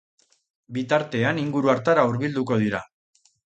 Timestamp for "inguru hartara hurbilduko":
1.43-2.61